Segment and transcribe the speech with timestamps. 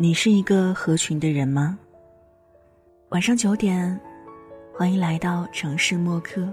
[0.00, 1.76] 你是一个合群的人吗？
[3.08, 4.00] 晚上九点，
[4.72, 6.48] 欢迎来到城市默客，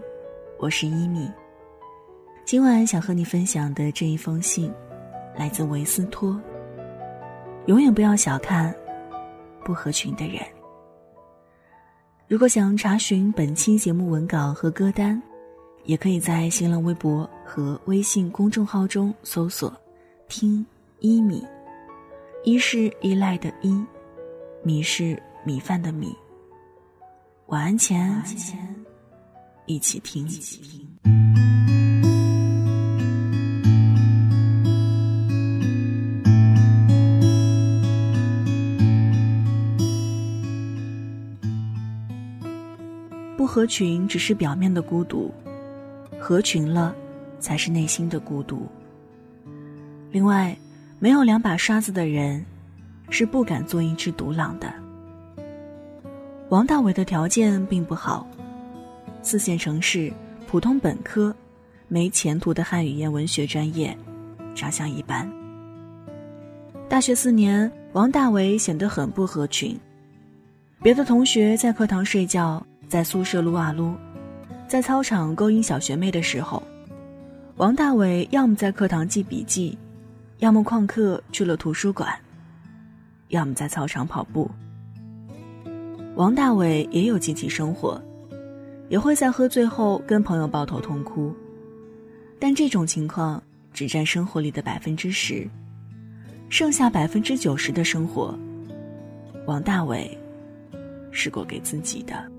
[0.58, 1.29] 我是伊米。
[2.44, 4.73] 今晚想和你分享的这一封信，
[5.37, 6.42] 来自维斯托。
[7.68, 8.73] 永远不要小看
[9.64, 10.41] 不合群的人。
[12.27, 15.22] 如果想查询本期节目文稿和歌单，
[15.83, 19.72] 也可以在新浪微博和微信公众号中搜索
[20.27, 20.66] “听
[20.98, 21.46] 伊米”。
[22.45, 23.84] 一是依赖的依，
[24.62, 26.16] 米是米饭的米。
[27.48, 28.23] 晚安前，
[29.66, 30.27] 一起听。
[43.36, 45.34] 不合群只是表面的孤独，
[46.20, 46.95] 合群了，
[47.39, 48.67] 才是内心的孤独。
[50.12, 50.55] 另外。
[50.98, 52.44] 没有两把刷子的人，
[53.09, 54.73] 是不敢做一只独狼的。
[56.50, 58.25] 王大伟的条件并不好，
[59.22, 60.11] 四线城市，
[60.47, 61.36] 普通本科，
[61.88, 63.95] 没前途的汉语言文学专业，
[64.55, 65.30] 长相一般。
[66.88, 69.77] 大学四年，王大伟显得很不合群。
[70.81, 73.94] 别的同学在课堂睡觉，在宿舍撸啊撸，
[74.67, 76.61] 在操场勾引小学妹的时候，
[77.58, 79.77] 王大伟要么在课堂记笔记。
[80.39, 82.14] 要么旷课去了图书馆，
[83.30, 84.50] 要么在操场跑步。
[86.16, 88.02] 王大伟也有集体生活，
[88.89, 91.33] 也会在喝醉后跟朋友抱头痛哭，
[92.39, 93.42] 但这种情况
[93.73, 95.47] 只占生活里的百分之十，
[96.49, 98.38] 剩下百分之九十的生活，
[99.45, 100.17] 王大伟
[101.11, 102.30] 是过给自己的。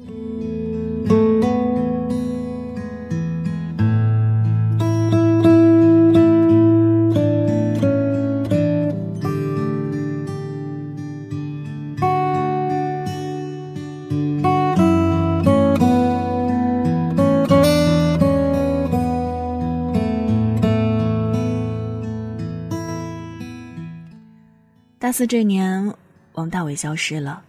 [25.06, 25.94] 大四这年，
[26.33, 27.41] 王大伟消失了。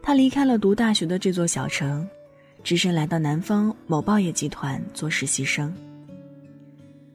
[0.00, 2.08] 他离开了读大学的这座小城，
[2.62, 5.74] 只身来到南方某报业集团做实习生。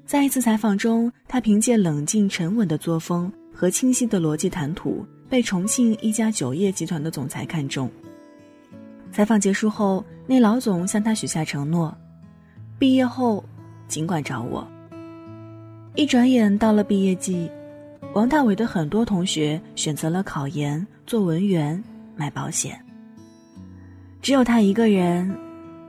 [0.05, 7.89] 在一次采访中，他凭借冷静沉稳的作风和清晰的逻辑谈吐，被重庆一家酒业集团的总裁看中。
[9.13, 11.95] 采访结束后，那老总向他许下承诺：
[12.77, 13.41] 毕业后
[13.87, 14.67] 尽管找我。
[15.95, 17.49] 一转眼到了毕业季。
[18.17, 21.81] 王大伟的很多同学选择了考研、做文员、
[22.15, 22.83] 买保险，
[24.23, 25.31] 只有他一个人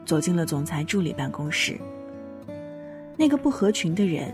[0.05, 1.81] 走进了总裁助理办公室。
[3.17, 4.31] 那个不合群的人，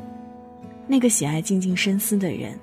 [0.88, 2.58] 那个喜爱静静深思的人，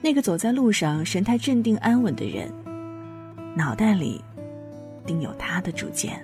[0.00, 2.50] 那个走在路上神态镇定安稳的人，
[3.54, 4.20] 脑袋里
[5.06, 6.20] 定有他的主见。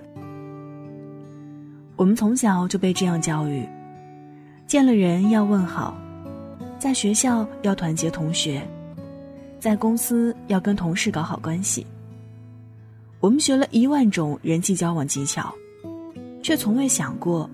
[1.94, 3.64] 我们从小就被这样教育：
[4.66, 5.96] 见了人要问好。
[6.78, 8.62] 在学校要团结同学，
[9.58, 11.84] 在公司要跟同事搞好关系。
[13.18, 15.52] 我们学了一万种人际交往技巧，
[16.40, 17.50] 却从未想过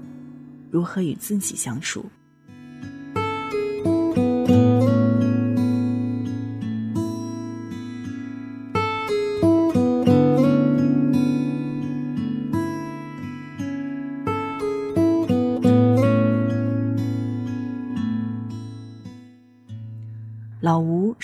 [0.70, 2.04] 如何与自己相处。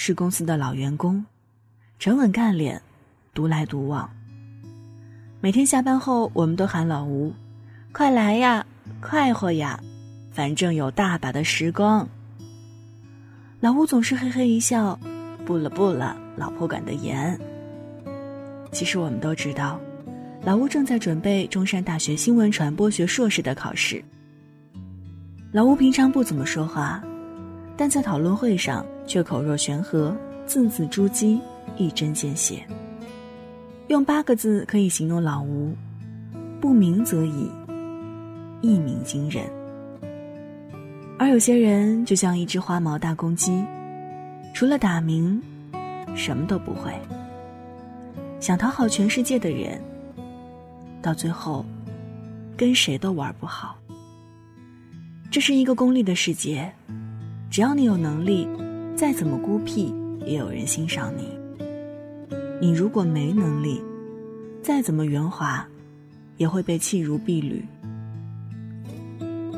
[0.03, 1.23] 是公司的老员工，
[1.99, 2.81] 沉稳干练，
[3.35, 4.09] 独来独往。
[5.43, 7.35] 每天下班后，我们都喊老吴
[7.93, 8.65] ：“快来呀，
[9.03, 9.79] 快活呀，
[10.33, 12.09] 反正有大把的时光。”
[13.61, 14.99] 老吴总是嘿嘿一笑
[15.45, 17.39] ：“不了不了，老婆管得严。”
[18.73, 19.79] 其实我们都知道，
[20.43, 24.03] 老吴正在准备中山大学新闻传播学硕士的考试。
[25.53, 27.05] 老吴平常不怎么说话。
[27.77, 30.17] 但在讨论会上却口若悬河，
[30.47, 31.41] 字字珠玑，
[31.77, 32.65] 一针见血。
[33.89, 35.75] 用八个字可以形容老吴：
[36.61, 37.51] 不鸣则已，
[38.61, 39.45] 一鸣惊人。
[41.19, 43.65] 而有些人就像一只花毛大公鸡，
[44.55, 45.43] 除了打鸣，
[46.15, 46.93] 什么都不会。
[48.39, 49.83] 想讨好全世界的人，
[51.03, 51.67] 到最后，
[52.57, 53.77] 跟谁都玩不好。
[55.33, 56.73] 这是一个功利的世界。
[57.51, 58.47] 只要你有能力，
[59.01, 59.95] 再怎么孤僻，
[60.27, 61.25] 也有人欣赏你。
[62.61, 63.81] 你如果没能力，
[64.63, 65.67] 再怎么圆滑，
[66.37, 67.65] 也会被弃如敝履。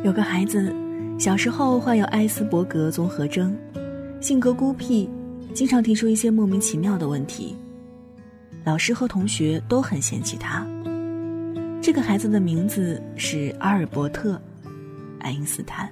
[0.04, 0.72] 有个孩子，
[1.18, 3.52] 小时候患有艾斯伯格综合征，
[4.20, 5.10] 性格孤僻，
[5.52, 7.56] 经常提出一些莫名其妙的问题。
[8.62, 10.64] 老师和同学都很嫌弃他。
[11.80, 14.34] 这个孩子的名字是阿尔伯特·
[15.18, 15.90] 爱因斯坦。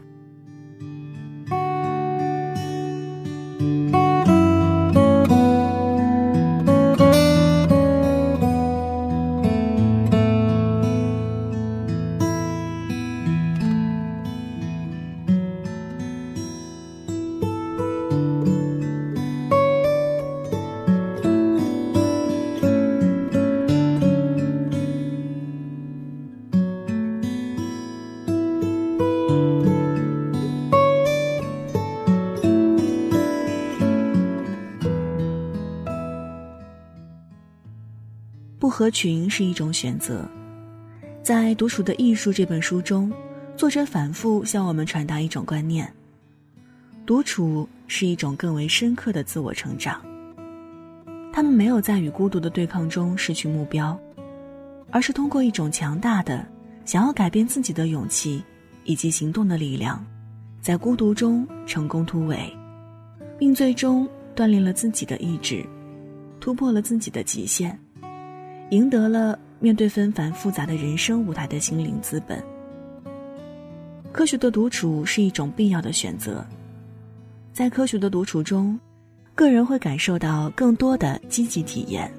[38.81, 40.27] 合群是一种选择，
[41.23, 43.13] 在《独处的艺术》这本书中，
[43.55, 45.87] 作者反复向我们传达一种观念：
[47.05, 50.01] 独处是一种更为深刻的自我成长。
[51.31, 54.01] 他们没有在与孤独的对抗中失去目标，
[54.91, 56.49] 而是通过一种强大的
[56.87, 58.43] 想要改变自己的勇气
[58.85, 60.03] 以及行动的力量，
[60.63, 62.51] 在孤独中成功突围，
[63.39, 65.63] 并最终锻炼了自己的意志，
[66.41, 67.79] 突破了自己的极限。
[68.71, 72.43] 赢得了面对纷繁复杂的人生舞台的心灵资本。
[74.13, 76.45] 科学的独处是一种必要的选择，
[77.53, 78.79] 在科学的独处中，
[79.35, 82.13] 个人会感受到更多的积极体验，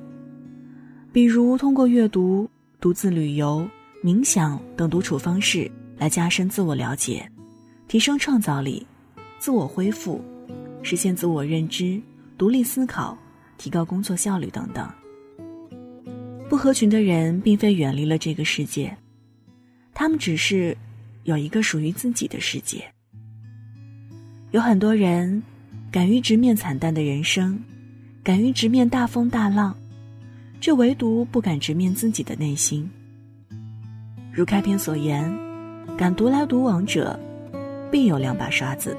[1.12, 2.50] 比如通过阅读、
[2.80, 3.68] 独自旅游、
[4.04, 7.30] 冥想等独处方式来加深自我了解，
[7.88, 8.86] 提升创造力、
[9.40, 10.22] 自我恢复、
[10.82, 12.02] 实现自我认知、
[12.38, 13.18] 独立思考、
[13.58, 14.90] 提高工作效率等等。
[16.52, 18.94] 不合群的人并非远离了这个世界，
[19.94, 20.78] 他们只是
[21.24, 22.84] 有一个属于自己的世界。
[24.52, 25.42] 有很多人
[25.90, 27.58] 敢于直面惨淡的人生，
[28.22, 29.74] 敢于直面大风大浪，
[30.60, 32.92] 却唯独不敢直面自己的内心。
[34.30, 35.34] 如开篇所言，
[35.98, 37.18] 敢独来独往者，
[37.90, 38.94] 必有两把刷子。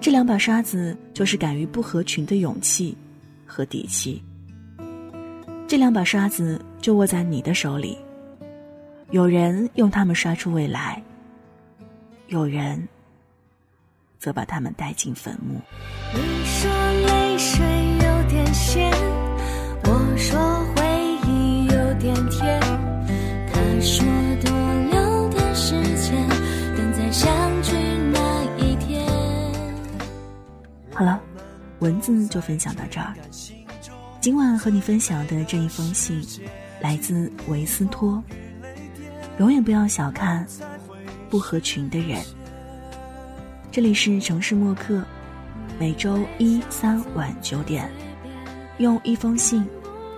[0.00, 2.96] 这两把刷子就是敢于不合群的勇气
[3.44, 4.22] 和底气。
[5.74, 7.98] 这两把刷子就握在你的手里，
[9.10, 11.02] 有人用它们刷出未来，
[12.28, 12.88] 有人
[14.20, 15.60] 则把它们带进坟墓。
[16.12, 18.88] 你说泪水有点咸，
[19.82, 20.38] 我说
[20.76, 22.60] 回忆有点甜。
[23.52, 24.06] 他说
[24.44, 24.52] 多
[24.92, 26.28] 留点时间，
[26.76, 27.72] 等在相聚
[28.12, 29.04] 那一天。
[30.92, 31.20] 好了，
[31.80, 33.12] 文字就分享到这儿。
[34.24, 36.18] 今晚和你分享的这一封信，
[36.80, 38.24] 来自维斯托。
[39.38, 40.46] 永远不要小看
[41.28, 42.24] 不合群的人。
[43.70, 45.04] 这里是城市默客，
[45.78, 47.86] 每周一、三晚九点，
[48.78, 49.62] 用一封信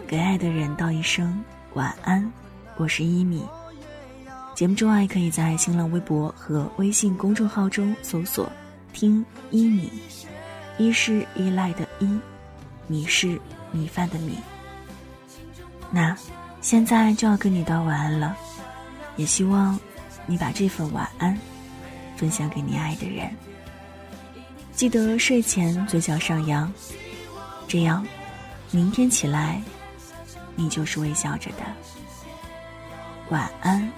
[0.06, 1.42] 给爱的人道一声
[1.74, 2.32] 晚安。
[2.76, 3.42] 我是一米。
[4.54, 8.48] 节目之外，可以在新浪微博和微信公众号中搜索
[8.94, 9.90] “听一米”，
[10.78, 12.20] 一是依赖的依，
[12.86, 13.36] 米是。
[13.76, 14.38] 米饭的米。
[15.90, 16.16] 那，
[16.60, 18.36] 现在就要跟你道晚安了，
[19.16, 19.78] 也希望
[20.26, 21.38] 你把这份晚安
[22.16, 23.30] 分享给你爱的人。
[24.74, 26.72] 记得睡前嘴角上扬，
[27.68, 28.04] 这样，
[28.70, 29.62] 明天起来，
[30.54, 31.62] 你就是微笑着的。
[33.30, 33.90] 晚安，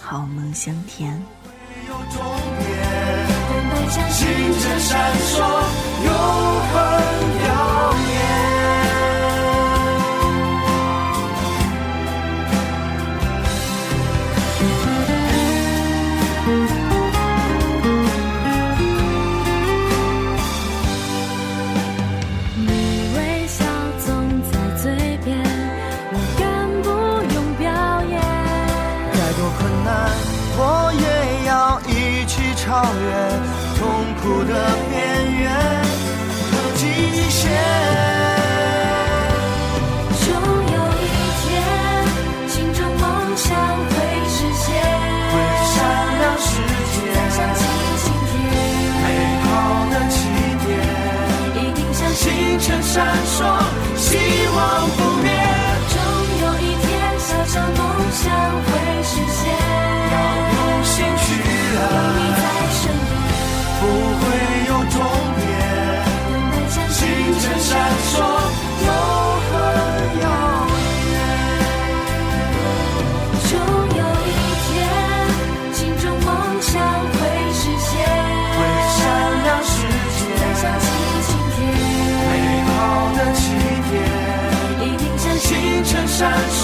[0.00, 1.22] 好梦香甜。
[4.10, 4.26] 星
[4.60, 5.64] 辰闪烁，
[32.86, 33.42] 遥远
[33.76, 34.85] 痛苦的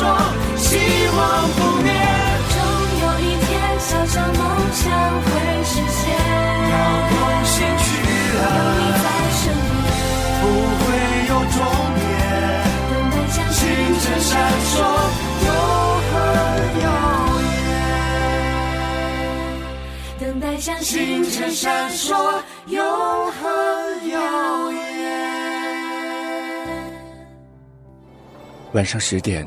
[0.03, 0.07] 烁，
[0.57, 0.67] 希
[1.15, 1.21] 望
[1.55, 1.87] 不灭。
[2.51, 2.55] 终
[3.03, 4.43] 有一天，小小梦
[4.73, 4.83] 想
[5.23, 5.31] 会
[5.63, 6.03] 实现。
[6.73, 6.75] 要
[7.09, 7.11] 光
[7.45, 7.85] 线去
[8.35, 8.37] 有，
[8.79, 9.07] 你在
[9.39, 9.41] 身
[9.85, 9.87] 边，
[10.43, 10.45] 不
[10.83, 10.85] 会
[11.29, 11.57] 有终
[11.95, 12.03] 点。
[12.91, 13.61] 等待相星
[14.01, 14.31] 辰闪
[14.73, 14.75] 烁，
[15.47, 15.49] 永
[16.11, 16.13] 恒
[16.83, 16.85] 耀
[17.47, 17.55] 眼。
[20.19, 22.11] 等待相信星辰闪烁，
[22.67, 23.41] 永恒
[24.09, 24.15] 耀
[24.73, 24.81] 眼。
[28.73, 29.47] 晚上十点，